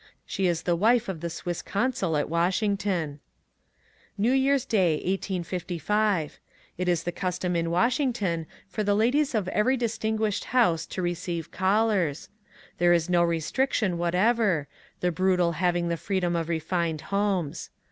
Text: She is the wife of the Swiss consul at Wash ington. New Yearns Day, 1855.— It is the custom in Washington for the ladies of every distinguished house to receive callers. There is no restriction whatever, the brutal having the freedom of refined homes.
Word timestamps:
She 0.25 0.47
is 0.47 0.63
the 0.63 0.75
wife 0.75 1.07
of 1.07 1.19
the 1.19 1.29
Swiss 1.29 1.61
consul 1.61 2.17
at 2.17 2.27
Wash 2.27 2.61
ington. 2.61 3.19
New 4.17 4.31
Yearns 4.31 4.65
Day, 4.65 4.95
1855.— 4.95 6.39
It 6.79 6.89
is 6.89 7.03
the 7.03 7.11
custom 7.11 7.55
in 7.55 7.69
Washington 7.69 8.47
for 8.67 8.83
the 8.83 8.95
ladies 8.95 9.35
of 9.35 9.47
every 9.49 9.77
distinguished 9.77 10.45
house 10.45 10.87
to 10.87 11.03
receive 11.03 11.51
callers. 11.51 12.29
There 12.79 12.93
is 12.93 13.11
no 13.11 13.21
restriction 13.21 13.99
whatever, 13.99 14.67
the 15.01 15.11
brutal 15.11 15.51
having 15.51 15.89
the 15.89 15.97
freedom 15.97 16.35
of 16.35 16.49
refined 16.49 17.01
homes. 17.01 17.69